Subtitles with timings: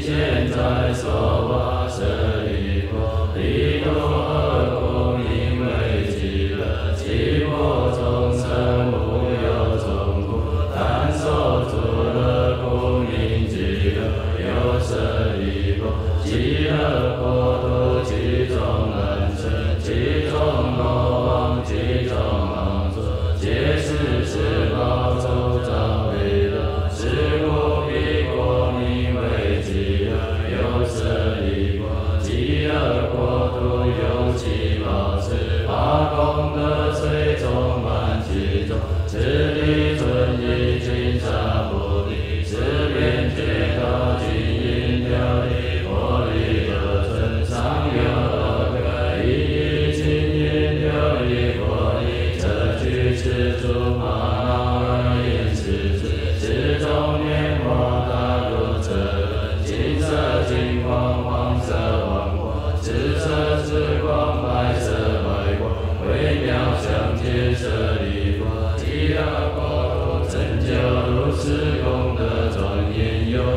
[0.00, 1.10] 现在索
[1.48, 2.04] 哇塞
[2.46, 4.21] 里哆里哆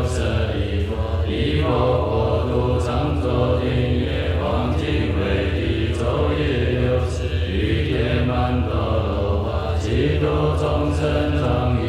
[0.07, 0.93] 舍利弗
[1.27, 1.69] 依佛
[2.05, 4.85] 国度常作定月光敬
[5.19, 11.84] 为地昼夜流逝雨天般剥落花几度众生长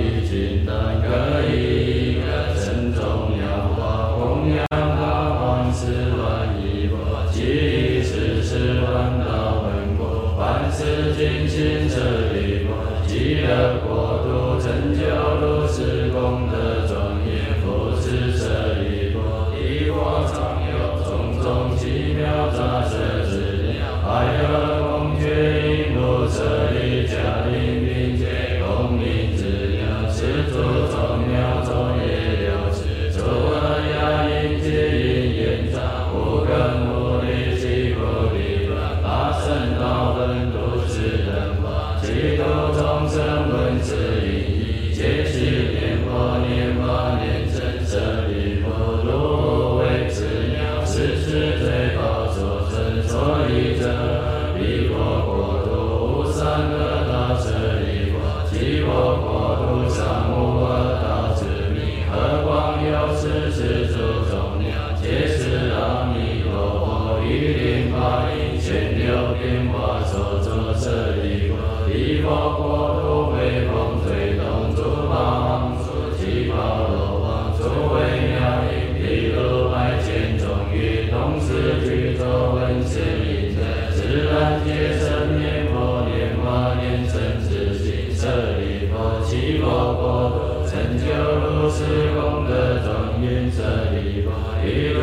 [67.52, 71.54] 零八一千六变化所作这一个
[71.87, 73.32] 地方国土
[73.70, 76.16] 风吹动诸法王出
[76.50, 79.31] 宝罗王诸位妙音毗
[79.70, 83.54] 百千种于同时具足闻是音
[83.92, 84.99] 自然界
[85.38, 94.95] 念佛念法念生自心舍利佛成就如是功德庄严舍利佛。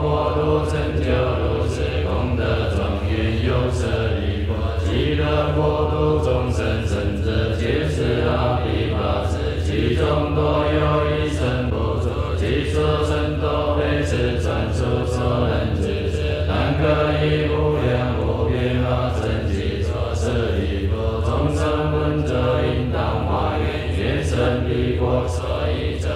[0.00, 2.42] 过度成就如是功德
[2.74, 3.86] 庄严，有舍
[4.20, 4.50] 利果。
[4.84, 5.22] 其乐
[5.56, 8.98] 国度众生，甚至皆是阿弥陀
[9.28, 9.32] 佛。
[9.64, 10.78] 其中多有
[11.10, 14.40] 一身不住，即说声多悲痴。
[14.40, 16.82] 传出所能知之，但可
[17.24, 18.82] 以无量无边。
[18.84, 22.32] 阿僧竭说舍利果，众生闻者
[22.64, 23.94] 应当化愿。
[23.96, 26.08] 觉生必过，所以者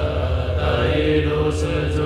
[0.56, 1.66] 得一诸施
[1.96, 1.98] 主。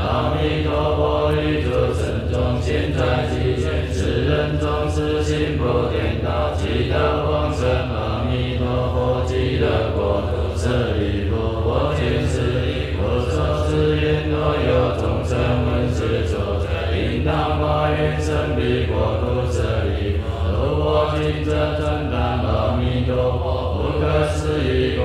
[0.00, 7.68] 阿弥陀佛，宇宙正中，心在即见，世人众生心不定，哪记得往生？
[7.68, 8.64] 阿弥陀
[8.94, 13.30] 佛，记得国土，舍利弗，我今是以国土
[13.68, 15.36] 是因陀耶，众生
[15.68, 16.32] 闻是咒
[16.64, 16.64] 者，
[16.96, 22.16] 应当发愿生彼国土，舍利弗，如我今者，转达
[22.48, 24.96] 阿弥陀佛不可思议。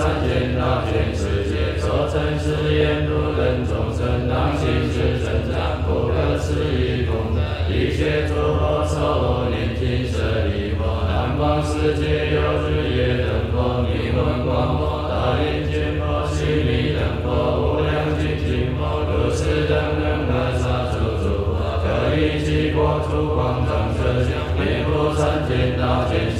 [0.00, 7.38] 三千大千世界，所称是言如等众生，当信是称赞不可思议功德，
[7.68, 10.16] 一切诸佛所念尽舍
[10.48, 17.28] 利佛，南方世界有日月灯佛，名闻广佛大眼见佛，须弥灯佛，
[17.60, 26.39] 无量精进佛，如是等等阿刹诸诸佛，各于其国土广长舌相，遍布三千大千世。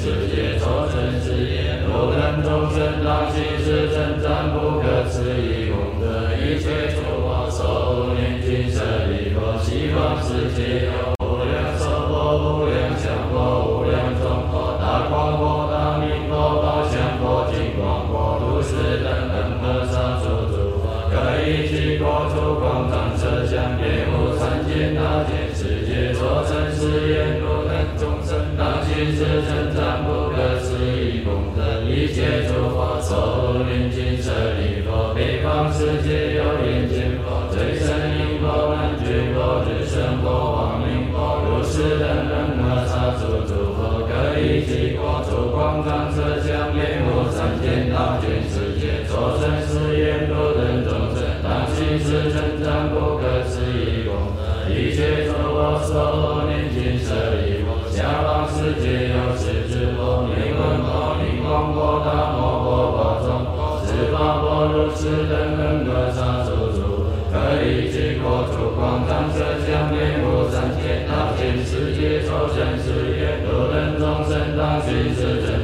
[2.51, 10.91] 众生当信是称赞不可思议功德，一切诸佛受念具摄，离佛西方世界。
[11.23, 20.27] 无量寿佛，无量相佛，无量众佛，大光佛，大明佛，大相佛，净光佛，度世灯等菩萨诸
[20.75, 30.03] 佛，可以具国土广大，色香遍满三千大千世界，作真实言，如等众生当信是称赞。
[32.01, 57.69] 一切诸佛所念尽舍利弗，北方世界有眼见佛、最胜音佛、难觉佛、至胜佛、光明佛，如是等等阿刹诸诸佛，各于其国土广长舌相，遍布三千大千世界，所称是言如等众生，当信是称赞不可思议功德，一切诸佛所念尽舍利弗。
[57.93, 59.37] 下方世界有
[64.95, 75.60] 是等等阿刹诸诸佛，各于其国土广当色相，遍布三千大千世界，所称是言如等众生，当信是称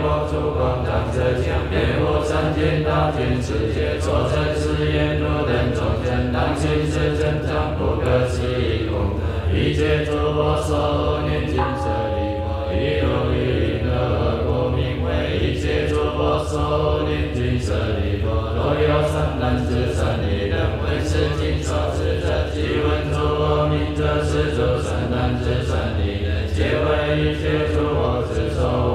[0.00, 11.84] 于其国土广长舌相，遍布三千大千世界，所称是言如等众生，当信是增长不可思议功德，一切诸佛所念尽舍
[12.16, 13.04] 利弗，亦如
[13.34, 13.36] 于
[13.76, 24.96] 因得果名为一切诸佛所念尽舍利佛，若有善男子、善女人闻是经所持者，即闻诸佛名者，是诸善。
[25.10, 26.88] 男子善女人，皆为
[27.20, 28.89] 一切诸佛之所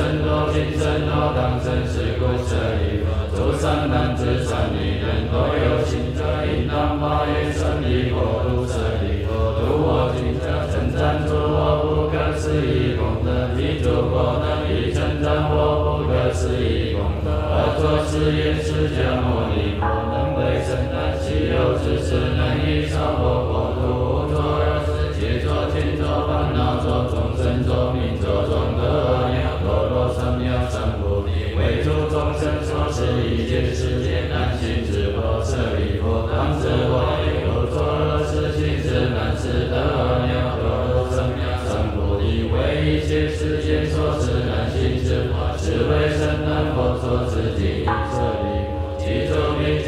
[0.00, 8.16] 多益甚多，今生多当生，是故舍利弗，诸善男子、善女人，若有信者，应当发愿生彼国
[8.48, 8.64] 土。
[8.66, 9.28] 舍利弗，
[9.60, 17.30] 度我今者，称赞诸佛不可思议功德，彼诸佛等亦称赞我不可思议功德。
[17.30, 23.69] 尔作是言：释迦牟尼佛能为甚难，昔有之事，能于娑婆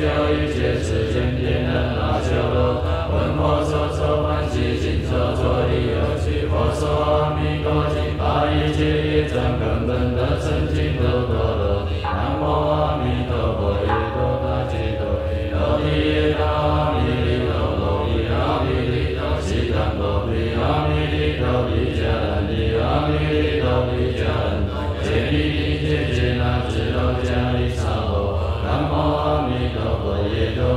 [0.02, 2.82] 中名叫一切世间遍能阿修罗，
[3.14, 11.86] 闻我所作欢喜心所作意而趣，佛说阿弥陀经，把一切业障根本得生净土多罗。
[12.02, 13.86] 南无阿弥陀佛，耶
[14.18, 24.74] 多那揭多嘿，罗提耶那阿弥利多，罗提阿弥利多，悉檀多毗，阿弥利多毗迦兰提，阿弥利多毗迦兰多，
[25.06, 25.71] 揭谛
[30.32, 30.72] 陀